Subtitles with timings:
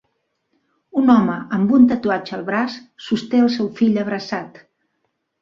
[1.01, 4.61] Un home amb un tatuatge al braç sosté el seu fill abraçat.